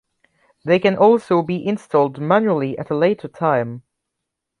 [0.65, 3.83] They can also be installed manually at a later time.